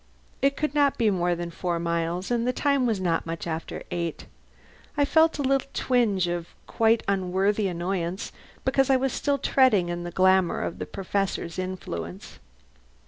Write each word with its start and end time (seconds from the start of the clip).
It 0.41 0.57
could 0.57 0.73
not 0.73 0.97
be 0.97 1.11
more 1.11 1.35
than 1.35 1.51
four 1.51 1.77
miles, 1.77 2.31
and 2.31 2.47
the 2.47 2.51
time 2.51 2.87
was 2.87 2.99
not 2.99 3.27
much 3.27 3.45
after 3.45 3.83
eight. 3.91 4.25
I 4.97 5.05
felt 5.05 5.37
a 5.37 5.43
little 5.43 5.67
twinge 5.75 6.27
of 6.27 6.47
quite 6.65 7.03
unworthy 7.07 7.67
annoyance 7.67 8.31
because 8.65 8.89
I 8.89 8.97
was 8.97 9.13
still 9.13 9.37
treading 9.37 9.89
in 9.89 10.03
the 10.03 10.09
glamour 10.09 10.61
of 10.61 10.79
the 10.79 10.87
Professor's 10.87 11.59
influence. 11.59 12.39